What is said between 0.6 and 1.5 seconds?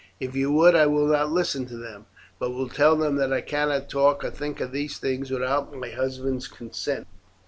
I will not